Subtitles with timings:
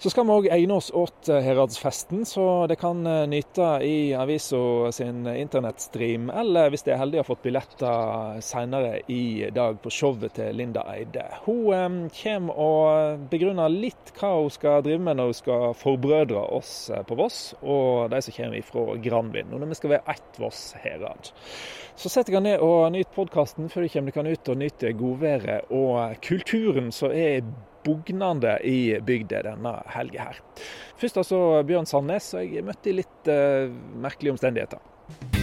[0.00, 4.14] Så skal vi òg egne oss åt eh, Heradsfesten, så det kan eh, nyte i
[4.16, 9.92] avisa sin internettstream, eller hvis de er heldige har fått billetter senere i dag på
[9.92, 11.26] showet til Linda Eide.
[11.44, 16.72] Hun kommer og begrunner litt hva hun skal drive med når hun skal forbrødre oss
[17.04, 19.50] på Voss, og de som kommer fra Granvin.
[19.50, 21.32] Når vi skal være ett Voss herad.
[21.98, 25.74] Så setter jeg ned og nyter podkasten før du kommer dere ut og nyter godværet
[25.74, 27.42] og kulturen som er
[27.84, 30.40] bugnende i bygda denne helga her.
[31.00, 33.72] Først altså Bjørn Sandnes, og jeg møtte i litt uh,
[34.04, 35.39] merkelige omstendigheter.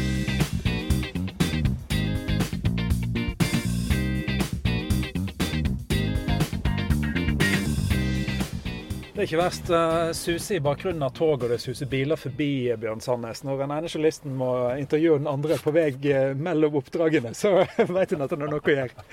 [9.18, 9.70] Det er ikke verst.
[9.74, 13.40] Uh, suser i bakgrunnen av tog, og det suser biler forbi Bjørn Sandnes.
[13.42, 17.64] Når den ene journalisten må intervjue den andre på vei uh, mellom oppdragene, så
[17.98, 19.08] vet en at det er noe å gjøre.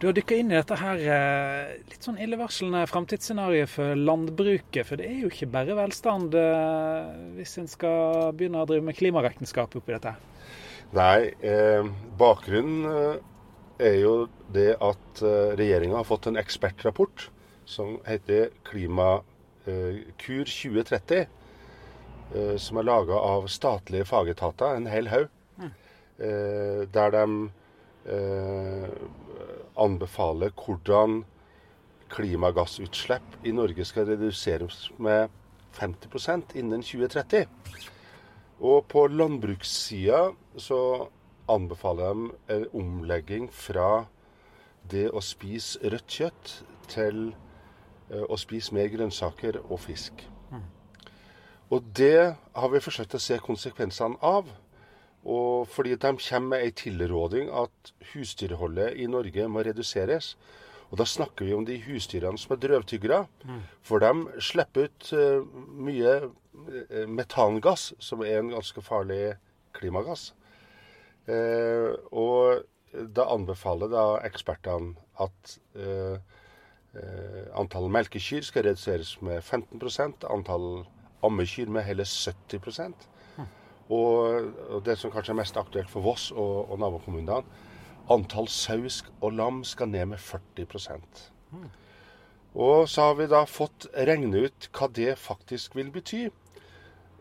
[0.00, 4.84] Du har dykka inn i dette her eh, litt sånn illevarslende framtidsscenario for landbruket.
[4.88, 8.96] For det er jo ikke bare velstand eh, hvis en skal begynne å drive med
[8.96, 10.14] klimaregnskap oppi dette?
[10.96, 13.20] Nei, eh, bakgrunnen eh,
[13.90, 14.14] er jo
[14.56, 17.28] det at eh, regjeringa har fått en ekspertrapport
[17.68, 18.48] som heter
[20.20, 21.26] Klimakur 2030.
[22.34, 25.28] Eh, som er laga av statlige fagetater, en hel haug.
[25.60, 25.70] Mm.
[26.92, 27.50] der de
[29.80, 31.22] anbefaler hvordan
[32.12, 35.30] klimagassutslipp i Norge skal reduseres med
[35.76, 37.46] 50% innen 2030.
[38.60, 40.80] Og på landbrukssida så
[41.48, 44.06] anbefaler de en omlegging fra
[44.90, 46.52] det å spise rødt kjøtt
[46.90, 47.30] til
[48.10, 50.26] eh, spis mer grønnsaker og fisk.
[51.70, 54.48] Og det har vi forsøkt å se konsekvensene av.
[55.20, 60.34] Og fordi de kommer med ei tilråding at husdyrholdet i Norge må reduseres.
[60.90, 63.20] Og da snakker vi om de husdyrene som er drøvtyggere.
[63.46, 63.60] Mm.
[63.86, 65.46] For de slipper ut uh,
[65.86, 69.36] mye uh, metangass, som er en ganske farlig
[69.76, 70.32] klimagass.
[71.30, 72.66] Uh, og
[73.14, 75.52] da anbefaler da ekspertene at
[77.54, 80.84] antall melkekyr skal reduseres med 15% antall
[81.22, 83.06] ammekyr med hele 70%
[83.90, 87.42] og det som kanskje er mest aktuelt for Voss og, og nabokommunene,
[88.10, 88.86] antall sau
[89.20, 90.66] og lam skal ned med 40
[91.50, 91.70] mm.
[92.54, 96.28] Og så har vi da fått regne ut hva det faktisk vil bety.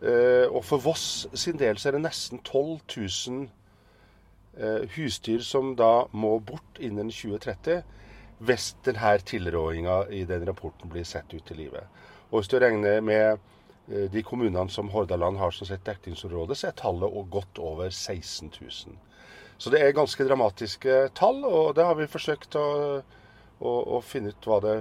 [0.01, 3.49] Eh, og for Voss sin del så er det nesten 12 000
[4.57, 7.81] eh, husdyr som da må bort innen 2030
[8.39, 11.87] hvis denne tilrådinga i den rapporten blir sett ut i livet.
[12.29, 13.39] Og hvis du regner med
[13.91, 18.51] Eh, de kommunene som Hordaland har som sitt dekningsområde, så er tallet godt over 16
[18.61, 18.97] 000.
[19.57, 22.67] Så det er ganske dramatiske tall, og det har vi forsøkt å,
[23.59, 24.77] å, å finne ut hva det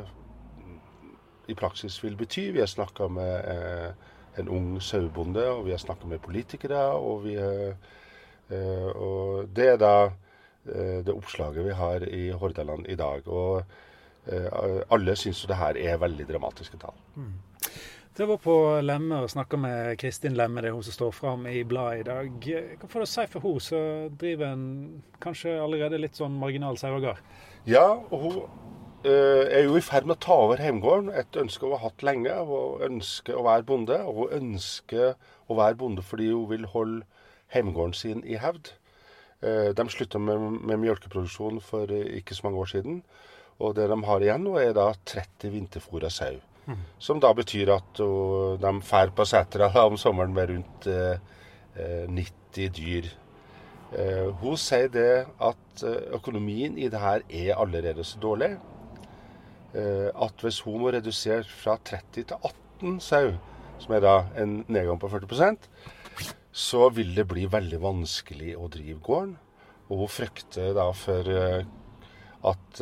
[1.49, 2.51] i praksis vil bety.
[2.53, 3.91] Vi har snakka med eh,
[4.38, 6.85] en ung sauebonde, og vi har snakka med politikere.
[7.00, 10.17] Og, vi, eh, og, det er da eh,
[10.64, 13.28] det oppslaget vi har i Hordaland i dag.
[13.28, 13.62] Og
[14.26, 16.96] eh, alle syns jo det her er veldig dramatiske tall.
[17.16, 17.37] Mm.
[18.19, 21.44] Jeg var på Lemme og snakka med Kristin Lemme, det er hun som står fram
[21.46, 22.49] i bladet i dag.
[22.81, 24.64] Hva får du si for hun som driver en
[25.22, 27.22] kanskje allerede litt sånn marginal sauegard?
[27.70, 28.40] Ja, og hun
[29.06, 31.12] uh, er jo i ferd med å ta over heimgården.
[31.14, 32.34] Et ønske hun har hatt lenge.
[32.50, 34.00] Hun ønsker å være bonde.
[34.02, 35.14] Og hun ønsker
[35.46, 37.06] å være bonde fordi hun vil holde
[37.55, 38.72] heimgården sin i hevd.
[39.38, 43.02] Uh, de slutta med, med melkeproduksjon for uh, ikke så mange år siden.
[43.58, 46.38] Og det de har igjen nå, er da 30 vinterfôra sau.
[47.00, 51.17] Som da betyr at og, de drar på setra om sommeren med rundt eh,
[52.12, 53.08] 90 dyr.
[53.96, 58.50] Eh, hun sier det at eh, økonomien i det her er allerede så dårlig
[59.73, 63.32] eh, at hvis hun må redusere fra 30 til 18 sau,
[63.81, 65.56] som er da en nedgang på 40
[66.58, 69.37] så vil det bli veldig vanskelig å drive gården.
[69.88, 71.31] Og hun frykter da for
[72.49, 72.81] at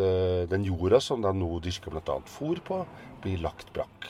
[0.50, 2.16] den jorda som de nå dyrker bl.a.
[2.26, 2.80] fôr på,
[3.22, 4.08] blir lagt brakk.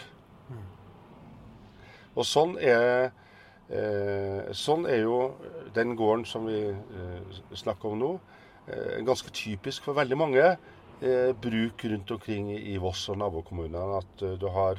[2.16, 3.10] Og sånn er
[3.66, 5.16] Eh, sånn er jo
[5.74, 8.10] den gården som vi eh, snakker om nå,
[8.70, 13.98] eh, ganske typisk for veldig mange eh, bruk rundt omkring i Voss og nabokommunene.
[13.98, 14.78] At eh, du har,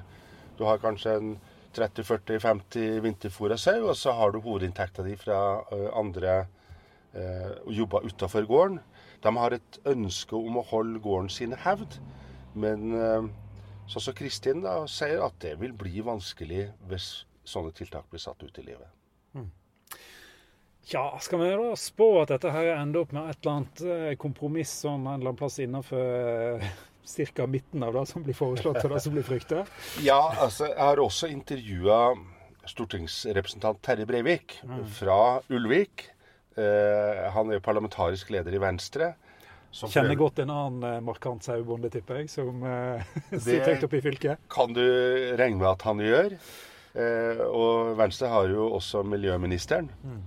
[0.56, 1.34] du, har, kanskje en
[1.78, 5.40] 30-40-50 vinterfôra sau, og så har du hovedinntekta di fra
[5.72, 6.46] eh, andre
[7.74, 8.76] jobber utafor gården.
[9.24, 11.96] De har et ønske om å holde gården sin hevd,
[12.54, 12.92] men
[13.90, 17.08] sånn som Kristin da, sier at det vil bli vanskelig hvis
[17.48, 18.92] sånne tiltak blir satt ut i livet.
[19.34, 19.50] Mm.
[20.92, 24.14] Ja, skal vi da spå at dette her ender opp med et eller annet eh,
[24.20, 26.68] kompromiss sånn en eller annen plass innenfor eh,
[27.08, 27.48] ca.
[27.48, 29.64] midten av det som blir foreslått og det som blir frykta?
[30.04, 32.02] Ja, altså jeg har også intervjua
[32.68, 34.84] stortingsrepresentant Terje Breivik mm.
[35.00, 36.10] fra Ulvik.
[36.58, 39.14] Eh, han er parlamentarisk leder i Venstre.
[39.78, 43.04] Kjenner godt en annen eh, markant sauebonde, tipper jeg, som eh,
[43.36, 44.42] sitter høyt oppe i fylket.
[44.42, 44.84] Det kan du
[45.38, 46.36] regne med at han gjør.
[46.98, 49.92] Eh, og Venstre har jo også miljøministeren.
[50.04, 50.22] Mm.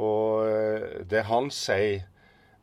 [0.00, 2.06] Og eh, det han sier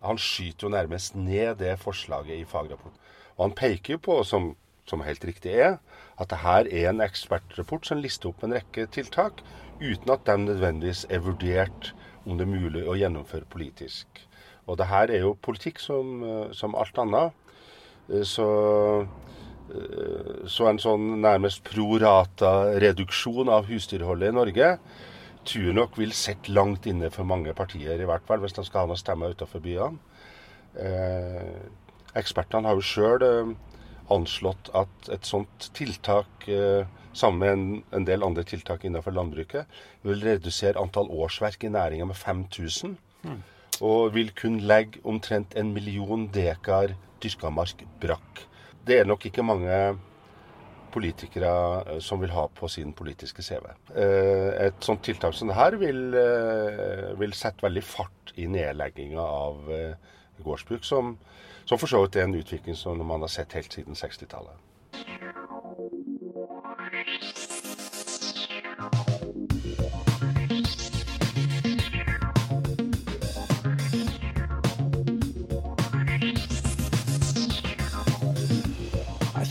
[0.05, 3.06] Han skyter jo nærmest ned det forslaget i fagrapporten.
[3.37, 4.51] Og han peker jo på, som,
[4.89, 5.77] som helt riktig er,
[6.17, 9.43] at det her er en ekspertrapport som lister opp en rekke tiltak,
[9.81, 11.93] uten at de nødvendigvis er vurdert
[12.25, 14.25] om det er mulig å gjennomføre politisk.
[14.67, 17.31] Og det her er jo politikk som, eh, som alt annet.
[18.23, 18.47] Så
[19.67, 24.69] Eh, så en sånn nærmest pro rata-reduksjon av husdyrholdet i Norge
[25.47, 28.83] tror nok vil sitte langt inne for mange partier, i hvert fall hvis de skal
[28.83, 29.99] ha noen stemmer utenfor byene.
[32.17, 33.51] Ekspertene har jo sjøl eh,
[34.13, 36.87] anslått at et sånt tiltak, eh,
[37.17, 39.65] sammen med en, del andre tiltak innenfor landbruket,
[40.05, 42.97] vil redusere antall årsverk i næringa med 5000.
[43.23, 43.41] Mm.
[43.85, 48.47] Og vil kunne legge omtrent en million dekar dyrka mark brakk
[48.87, 49.77] det er nok ikke mange
[50.93, 51.51] politikere
[51.83, 53.65] eh, som vil ha på sin politiske CV.
[53.97, 55.99] Et sånt tiltak som det her vil,
[57.19, 59.73] vil sette veldig fart i nedlegginga av
[60.43, 61.17] gårdsbruk, som,
[61.65, 64.66] som for så vidt er en utvikling som man har sett helt siden 60-tallet.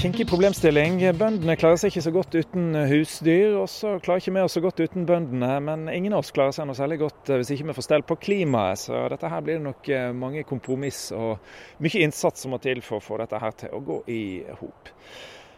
[0.07, 1.01] Kinkig problemstilling.
[1.19, 3.57] Bøndene klarer seg ikke så godt uten husdyr.
[3.59, 5.57] Og så klarer ikke vi oss så godt uten bøndene.
[5.67, 8.19] Men ingen av oss klarer seg noe særlig godt hvis ikke vi får stell på
[8.23, 8.85] klimaet.
[8.85, 11.41] Så dette her blir det nok eh, mange kompromiss og
[11.83, 14.21] mye innsats som må til for å få dette her til å gå i
[14.61, 14.93] hop.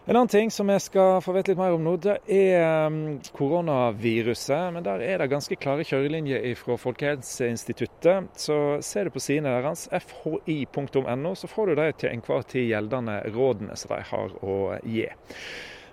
[0.09, 3.19] En annen ting som jeg skal få vite litt mer om nå, det er um,
[3.37, 4.71] koronaviruset.
[4.73, 8.31] Men der er det ganske klare kjørelinjer fra Folkehelseinstituttet.
[8.41, 13.21] Så ser du på sidene deres, fhi.no, så får du de til enhver tid gjeldende
[13.37, 15.05] rådene som de har å gi.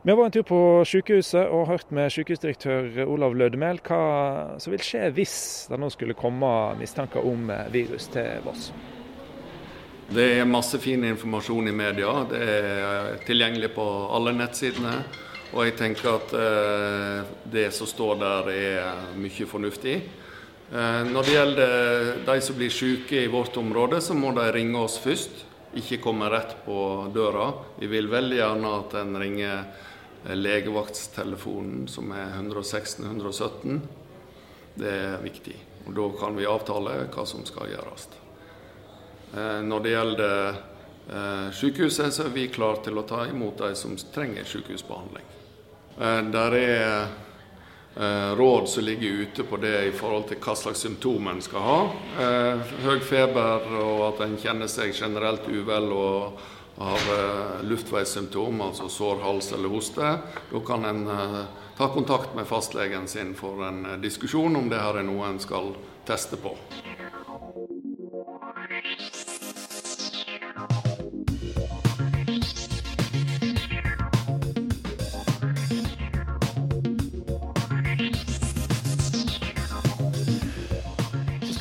[0.06, 4.04] Vi har vært en tur på sykehuset og hørt med sykehusdirektør Olav Lødemel hva
[4.64, 8.70] som vil skje hvis det nå skulle komme mistanker om virus til Voss.
[10.08, 12.12] Det er masse fin informasjon i media.
[12.30, 15.00] Det er tilgjengelig på alle nettsidene.
[15.56, 19.96] Og jeg tenker at eh, det som står der er mye fornuftig.
[20.70, 24.78] Eh, når det gjelder de som blir syke i vårt område, så må de ringe
[24.78, 25.42] oss først.
[25.80, 26.78] Ikke komme rett på
[27.16, 27.50] døra.
[27.80, 33.82] Vi vil veldig gjerne at en ringer eh, legevaktstelefonen som er 116 117.
[34.76, 35.58] Det er viktig.
[35.88, 38.25] Og Da kan vi avtale hva som skal gjøres.
[39.34, 40.48] Eh, når det gjelder
[41.10, 45.30] eh, sykehuset, så er vi klare til å ta imot de som trenger sykehusbehandling.
[46.00, 47.08] Eh, der er
[48.36, 51.78] råd som ligger ute på det i forhold til hva slags symptomer en skal ha.
[52.84, 56.42] Høy feber og at en kjenner seg generelt uvel og
[56.76, 60.12] har luftveissymptomer, altså sår hals eller hoste.
[60.52, 61.08] Da kan en
[61.78, 65.72] ta kontakt med fastlegen sin for en diskusjon om det her er noe en skal
[66.04, 66.52] teste på.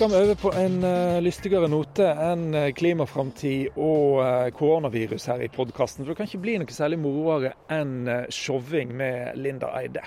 [0.05, 5.41] Skal vi over på en uh, lystigere note enn uh, klimaframtid og uh, koronavirus her
[5.41, 6.05] i podkasten.
[6.05, 10.03] For det kan ikke bli noe særlig moroere enn showing med Linda Eide.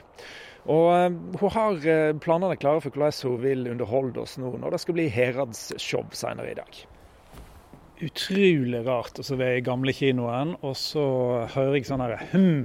[0.68, 4.76] Og eh, hun har eh, planene klare for hvordan hun vil underholde oss nå når
[4.76, 6.82] det skal bli Heradsshow senere i dag.
[8.04, 11.08] Utrolig rart å være i gamle kinoen, og så
[11.56, 12.62] hører jeg sånn her hm,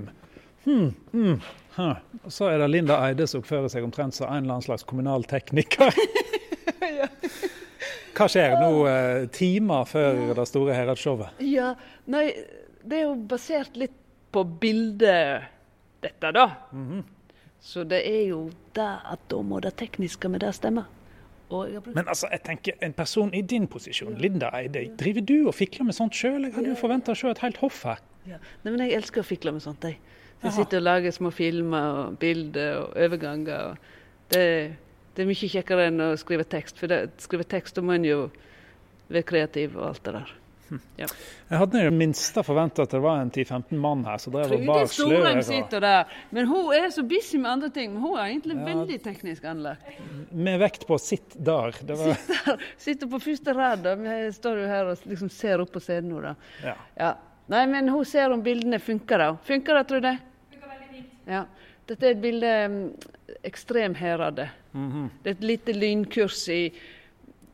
[0.66, 1.36] hm, hm,
[1.72, 1.96] Huh.
[2.26, 4.84] Og så er det Linda Eide som oppfører seg omtrent som en eller annen slags
[4.84, 5.96] kommunal tekniker.
[8.16, 11.40] Hva skjer nå eh, timer før det store Heradsshowet?
[11.48, 11.72] Ja,
[12.12, 12.26] nei,
[12.84, 13.94] det er jo basert litt
[14.32, 15.48] på bildet,
[16.04, 16.46] dette, da.
[17.62, 20.86] Så det er jo det at da må det tekniske med det stemme.
[21.52, 25.84] Men altså, jeg tenker, en person i din posisjon, Linda Eide, driver du og fikler
[25.84, 26.46] med sånt sjøl?
[26.46, 28.00] Jeg hadde jo forventa å se et helt hoff her.
[28.28, 28.38] ja.
[28.64, 29.98] Nei, men jeg elsker å fikle med sånt, jeg.
[30.40, 33.74] Så jeg sitter og lager små filmer og bilder og overganger.
[33.74, 34.46] Og det,
[35.14, 38.04] det er mye kjekkere enn å skrive tekst, for det, skrive tekst da må en
[38.08, 38.20] jo
[39.12, 40.30] være kreativ og alt det der.
[40.96, 44.46] Jeg hadde i det minste forventa at det var en 10-15 mann her så det
[44.48, 47.92] var bare Storheim sitter der, men hun er så busy med andre ting.
[47.92, 48.64] Men hun er egentlig Ja.
[48.70, 49.82] veldig teknisk anlagt.
[50.32, 51.76] med vekt på 'sitt der'.
[51.84, 52.16] Det var,
[52.78, 53.84] Sitter på første rad.
[54.00, 56.34] Vi står jo her og liksom ser opp på scenen nå, da.
[56.64, 56.74] ja.
[56.96, 57.14] Ja.
[57.48, 59.36] Nei, men hun ser om bildene funker, da.
[59.44, 60.18] Funker det, tror du det?
[60.54, 61.06] Funker veldig fint.
[61.26, 61.44] Ja.
[61.86, 62.92] Dette er et bilde
[63.32, 65.08] um, Mm -hmm.
[65.22, 66.72] Det er et lite lynkurs i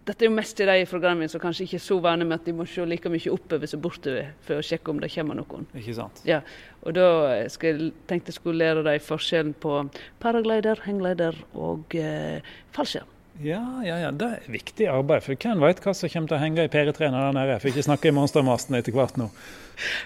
[0.09, 2.41] Dette er jo mest til de i programmet som kanskje ikke er så vane med
[2.41, 5.35] at de må se like mye oppover som bortover for å sjekke om det kommer
[5.35, 5.67] noen.
[5.77, 6.23] Ikke sant?
[6.25, 6.41] Ja,
[6.83, 12.41] og da skal tenkte jeg skulle lære dem forskjellen på paraglider, henglider og eh,
[12.73, 13.07] fallskjerm.
[13.45, 15.23] Ja, ja, ja, det er viktig arbeid.
[15.23, 17.59] For hvem vet hva som kommer til å henge i PR3 der nede?
[17.61, 19.29] For ikke snakke i monstermasten etter hvert nå.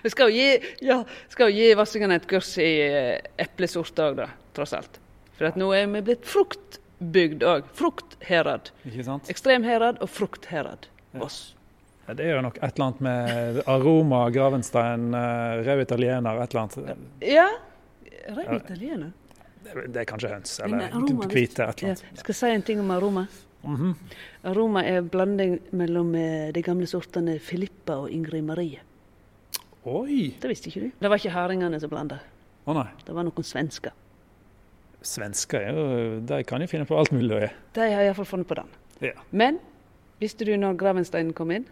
[0.02, 0.98] Vi skal jo gi, ja,
[1.32, 2.72] skal jo gi vassingene et kurs i
[3.40, 5.01] eplesorter òg, da, tross alt.
[5.50, 7.64] For nå er vi blitt fruktbygd òg.
[7.74, 8.70] Fruktherad.
[9.28, 10.86] Ekstremherad og fruktherad.
[11.18, 11.54] Voss.
[12.08, 16.54] Ja, det er jo nok et eller annet med aroma, gravenstein, eh, rød italiener, et
[16.54, 16.98] eller annet.
[17.22, 17.48] Ja.
[18.28, 19.12] Rød italiener.
[19.62, 22.18] Det, det er kanskje høns, eller aroma, hvite, et eller Ja, annet.
[22.18, 23.26] skal jeg si en ting om aroma?
[23.62, 23.92] Mhm.
[24.50, 28.80] Aroma er en blanding mellom eh, de gamle sortene Filippa og Ingrid Marie.
[29.86, 30.34] Oi!
[30.40, 30.90] Det visste ikke du?
[30.98, 32.18] Det var ikke hardingene som blanda.
[32.66, 32.88] Å nei.
[33.06, 33.94] Det var noen svensker.
[35.02, 37.50] Svensker er De kan jo finne på alt mulig.
[37.76, 38.68] De har iallfall funnet på den.
[39.02, 39.12] Ja.
[39.30, 39.58] Men
[40.22, 41.64] visste du når gravensteinen kom inn?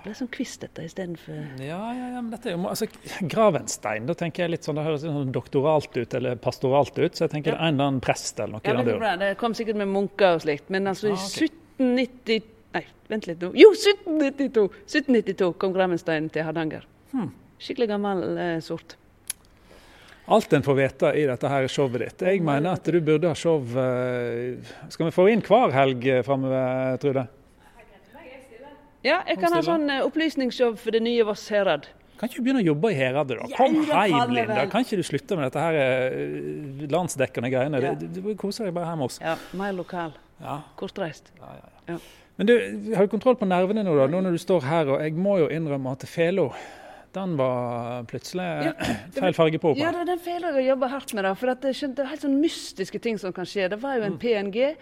[0.00, 2.86] Det ble sånn kvistete istedenfor Ja, ja, ja, men dette er jo altså,
[3.28, 7.18] Gravenstein, da tenker jeg litt sånn, det høres litt sånn doktoralt ut, eller pastoralt ut.
[7.18, 7.58] Så jeg tenker Ja.
[7.58, 8.62] det en eller annen prest eller noe.
[8.64, 9.10] Ja, i den bra.
[9.20, 10.70] Det kom sikkert med munker og slikt.
[10.72, 11.50] Men altså i Ah, ok.
[11.80, 12.42] 1790
[12.72, 13.50] Nei, vent litt nå.
[13.58, 14.70] Jo, 1792!
[14.86, 16.84] 1792 kom gravensteinen til Hardanger.
[17.10, 17.32] Hmm.
[17.58, 18.94] Skikkelig gammel eh, sort.
[20.30, 22.22] Alt en får vite i dette her showet ditt.
[22.22, 24.60] Jeg mener at du burde ha show eh,
[24.92, 27.24] Skal vi få inn hver helg eh, framover, Trude?
[29.02, 31.88] Ja, jeg kan ha sånn eh, opplysningsshow for det nye Voss herad.
[32.20, 33.46] Kan ikke du begynne å jobbe i Heradet, da?
[33.56, 34.66] Kom hjem, Linda.
[34.68, 37.80] Kan ikke du slutte med dette her landsdekkende greiene?
[37.80, 37.94] Ja.
[37.96, 39.16] Du, du, koser deg bare hjemme hos.
[39.24, 40.12] Ja, mer lokal.
[40.38, 40.58] Ja.
[40.76, 41.32] Kortreist.
[41.40, 41.96] Ja, ja, Ja.
[41.96, 42.00] ja.
[42.40, 42.52] Men du,
[42.96, 44.06] har du kontroll på nervene nå, da?
[44.08, 46.46] Nå når du står her, og jeg må jo innrømme at Felo,
[47.12, 48.72] den var plutselig Ja,
[49.20, 51.24] feil farge på på Ja, det er den feilen jeg jobber hardt med.
[51.24, 53.68] Da, for at det er helt sånn mystiske ting som kan skje.
[53.70, 54.12] Det var jo Mm.
[54.12, 54.76] en PNG.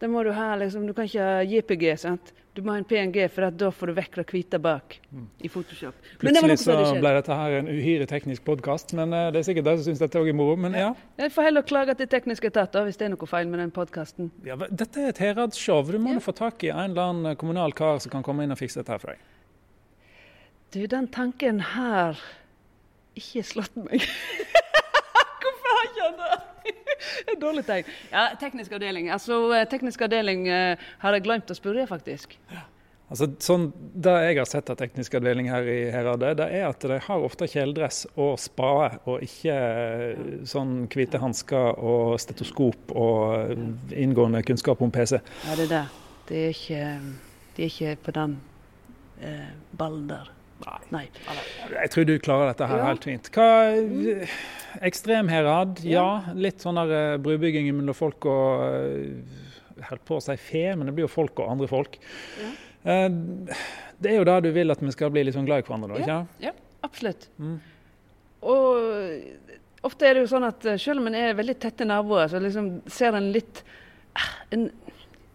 [0.00, 1.96] Det må du ha, liksom, du kan ikke ha JPG.
[1.98, 2.32] sant?
[2.54, 4.98] Du må ha en PNG, for da får du vekk det hvite bak
[5.42, 5.94] i Photoshop.
[6.22, 6.52] Men det var Mm.
[6.54, 9.76] Plutselig så ble dette her en uhyre teknisk podkast, men eh, det er sikkert de
[9.78, 10.54] som syns dette òg er moro.
[10.56, 10.94] Men ja.
[11.18, 14.30] Jeg får heller klage til teknisk etat hvis det er noe feil med den podkasten.
[14.44, 15.82] ja dette er et Heradshow.
[15.90, 16.18] Du må Ja.
[16.20, 18.88] få tak i en eller annen kommunal kar som kan komme inn og fikse dette
[18.92, 19.18] her for deg.
[20.74, 22.18] Du, den tanken her
[23.14, 24.02] ikke slått meg.
[25.44, 26.38] Hvorfor har ikke han det?
[27.30, 27.92] Et dårlig tegn.
[28.10, 29.06] Ja, teknisk avdeling.
[29.14, 29.38] Altså,
[29.70, 32.34] teknisk avdeling eh, har jeg glemt å spørre, faktisk.
[33.06, 36.90] Altså, sånn, Det jeg har sett av teknisk avdeling her i Heradet, det er at
[36.90, 43.94] de har ofte kjeledress og spade, og ikke eh, sånn hvite hansker og stetoskop og
[43.94, 45.20] inngående kunnskap om PC.
[45.46, 45.84] Ja, det er det.
[46.32, 46.86] Det er ikke,
[47.54, 48.40] de er ikke på den
[49.22, 50.33] eh, ballen der.
[50.94, 51.08] Nei.
[51.72, 52.86] Jeg tror du klarer dette her Ja.
[52.86, 53.30] helt fint.
[53.34, 53.48] Hva,
[54.84, 56.06] Ekstremherad, ja.
[56.34, 60.86] Litt sånn der eh, brubygging mellom folk og eh, holdt på å si fe, men
[60.88, 61.98] det blir jo folk og andre folk.
[62.42, 62.52] Ja.
[62.94, 63.08] Eh,
[64.04, 65.94] Det er jo da du vil at vi skal bli litt sånn glad i hverandre,
[65.94, 67.28] da, ikke Ja, absolutt.
[67.38, 67.60] Mm.
[68.42, 72.26] Og ofte er det jo sånn at eh, selv om en er veldig tette naboer,
[72.32, 73.62] så liksom ser en litt
[74.52, 74.70] en,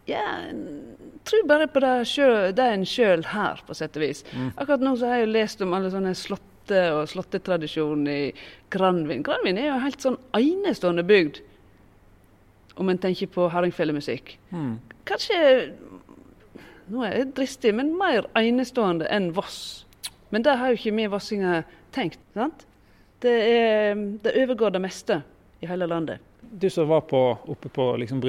[0.09, 0.88] Ja, en
[1.29, 4.23] tror bare på det, selv, det en sjøl har, på sett og vis.
[4.33, 4.51] Mm.
[4.55, 8.19] Akkurat nå så har jeg jo lest om alle sånne slåtte og slåttetradisjon i
[8.73, 9.23] Granvin.
[9.25, 11.41] Granvin er jo helt sånn enestående bygd,
[12.79, 14.37] om en tenker på hardingfelemusikk.
[14.55, 14.77] Mm.
[15.09, 15.39] Kanskje
[16.89, 19.85] Nå er jeg dristig, men mer enestående enn Voss.
[20.33, 22.17] Men det har jo ikke vi vossinger tenkt.
[22.33, 22.65] sant?
[23.21, 25.19] Det, er, det overgår det meste
[25.61, 26.23] i hele landet.
[26.41, 28.23] Du som var på, oppe på liksom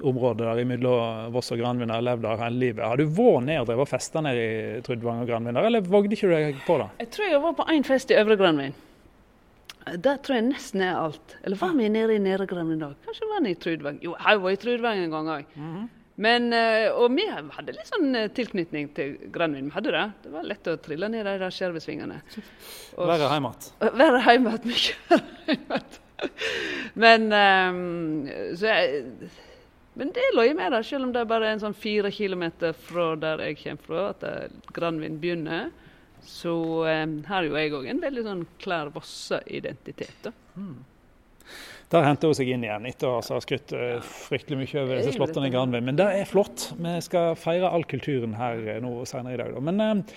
[0.00, 2.84] brytningsområdet der mellom Voss og Granvin har levd der hele livet.
[2.84, 5.80] Har du vært ned og drevet og festa ned i Trudvang og Granvin der, eller
[5.80, 6.88] vågde ikke du deg på det?
[7.00, 8.74] Jeg tror jeg var på én fest i Øvre Granvin.
[9.96, 11.36] Der tror jeg nesten er alt.
[11.42, 12.82] Eller var vi nede i Nedre Granvin?
[13.06, 13.98] Kanskje var vi i Trudvang?
[14.02, 15.56] Jo, jeg var i Trudvang en gang òg.
[16.20, 19.70] Men, eh, Og vi hadde litt sånn eh, tilknytning til Granvin.
[19.70, 20.04] Vi hadde det.
[20.24, 22.20] Det var lett å trille ned de der skjervesvingene.
[22.96, 23.72] Være hjemme igjen.
[23.80, 24.44] Hjemme igjen.
[24.68, 24.76] Mye
[25.08, 25.98] være hjemme igjen.
[27.00, 28.26] Men um,
[28.58, 29.04] så jeg,
[30.00, 33.10] Men det løy med da, selv om det er bare en sånn fire kilometer fra
[33.20, 35.70] der jeg kommer fra, at det- Granvin begynner.
[36.24, 36.52] Så
[36.88, 40.22] eh, har jo jeg òg en veldig sånn klar Vossa-identitet.
[40.24, 40.32] da.
[41.90, 45.14] Der henter hun seg inn igjen etter å ha skrytt eh, fryktelig mye over disse
[45.16, 45.82] slottene i Granvin.
[45.88, 46.68] Men det er flott.
[46.78, 49.56] Vi skal feire all kulturen her eh, nå senere i dag.
[49.56, 49.62] Da.
[49.66, 50.14] Men eh,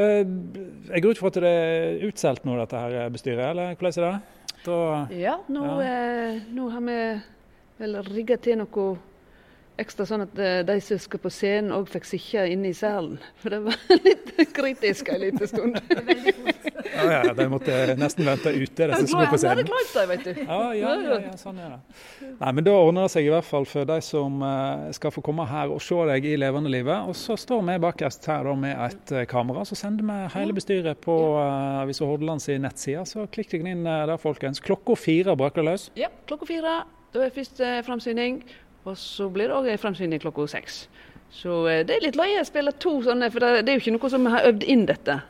[0.00, 0.32] eh,
[0.94, 4.06] jeg går ut fra at det er utsolgt nå, dette her bestyret, eller hvordan er
[4.06, 4.38] det?
[4.64, 4.78] Da,
[5.18, 6.98] Ja, nå, Eh, nå har vi
[7.80, 8.88] vel rigga til noe
[9.80, 13.18] ekstra, sånn at eh, de som skal på scenen òg fikk sitte inne i salen.
[13.40, 15.80] For det var litt kritisk en liten stund.
[16.94, 19.68] ja, ja, de måtte nesten vente ute, de som skulle på scenen.
[19.68, 20.42] glemt det, vet du.
[20.44, 21.80] Ja, ja, ja, ja, sånn er det.
[22.40, 25.24] Nei, men Da ordner det seg i hvert fall for de som eh, skal få
[25.26, 27.10] komme her og se deg i levende livet.
[27.10, 29.66] Og så står vi bakerst her da med et eh, kamera.
[29.68, 33.04] Så sender vi hele bestyret på uh, Avisa Hordaland sin nettside.
[33.08, 34.62] Så klikk deg inn der, folkens.
[34.64, 35.90] Klokka fire braker løs.
[35.98, 36.80] Ja, klokka fire.
[37.10, 38.44] Da er første framsyning.
[38.88, 40.84] Og så blir det òg ei framsyning klokka seks.
[41.30, 43.84] Så eh, det er litt løye å spille to sånne, for det, det er jo
[43.84, 45.20] ikke noe som har øvd inn dette.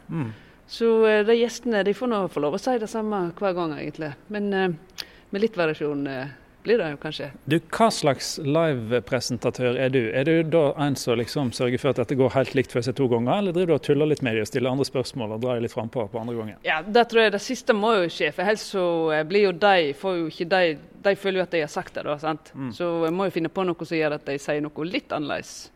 [0.71, 3.75] Så eh, de gjestene de får nå få lov å si det samme hver gang,
[3.79, 4.13] egentlig.
[4.31, 7.31] Men eh, med litt variasjon eh, blir det jo kanskje.
[7.49, 10.01] Du, Hva slags livepresentatør er du?
[10.17, 12.97] Er du da en som liksom sørger for at dette går helt likt for seg
[12.99, 15.43] to ganger, eller driver du og tuller litt med dem og stiller andre spørsmål og
[15.45, 16.61] drar litt frampå på andre gangen?
[16.67, 18.85] Ja, det tror jeg det siste må jo skje, for helst så
[19.31, 20.63] blir jo de får jo ikke de
[21.01, 22.19] De føler jo at de har sagt det, da.
[22.21, 22.51] sant?
[22.77, 25.71] Så jeg må jo finne på noe som gjør at de sier noe litt annerledes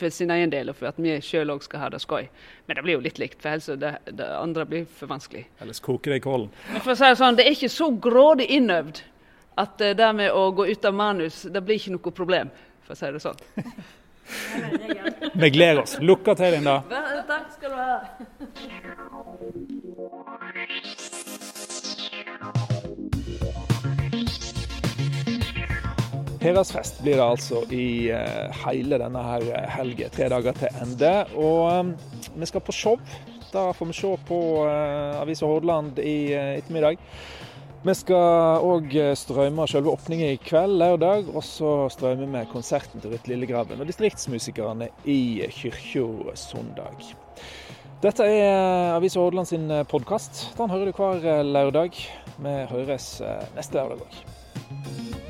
[0.00, 2.28] for sin egen del, og for at vi sjøl òg skal ha det skøy.
[2.68, 5.42] Men det blir jo litt likt, for ellers det, det andre blir for vanskelig.
[5.60, 6.46] Ellers koker det i kålen.
[6.70, 9.02] Men for å si det sånn, det er ikke så grådig innøvd
[9.54, 12.50] at eh, det med å gå ut av manus, det blir ikke noe problem,
[12.86, 13.40] for å si det sånn.
[15.34, 15.96] Vi gleder oss.
[15.98, 16.76] Lykke til, Linda.
[17.26, 17.98] Takk skal du ha.
[26.40, 29.42] Hedersfest blir det altså i eh, hele denne her
[29.74, 31.12] helga, tre dager til ende.
[31.36, 31.90] Og eh,
[32.40, 32.96] vi skal på show.
[33.50, 34.38] Da får vi se på
[35.20, 36.96] Avisa Hordaland i eh, ettermiddag.
[37.80, 41.30] Vi skal òg strømme selve åpningen i kveld, lørdag.
[41.32, 47.00] Og så strømmer vi konserten til Ruth Lillegraven og distriktsmusikerne i kirka søndag.
[48.04, 50.50] Dette er Avisa Hordaland sin podkast.
[50.60, 51.96] Den hører du hver lørdag.
[52.36, 55.28] Vi høres eh, neste lørdag òg.